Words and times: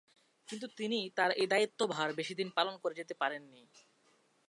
কিন্তু 0.47 0.67
তিনি 0.77 0.99
তার 1.15 1.31
এই 1.31 1.47
দায়িত্বভার 1.47 2.09
বেশিদিন 2.13 2.47
পালন 2.49 2.75
করে 2.77 2.93
যেতে 2.95 3.13
পারেননি। 3.13 3.61